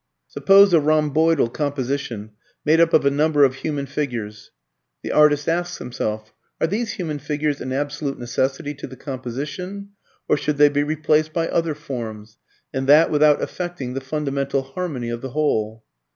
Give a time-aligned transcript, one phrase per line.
[0.27, 2.31] Suppose a rhomboidal composition,
[2.65, 4.49] made up of a number of human figures.
[5.03, 9.89] The artist asks himself: Are these human figures an absolute necessity to the composition,
[10.27, 12.39] or should they be replaced by other forms,
[12.73, 15.83] and that without affecting the fundamental harmony of the whole?